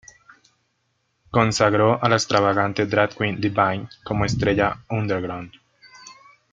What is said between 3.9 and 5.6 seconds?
como estrella "underground".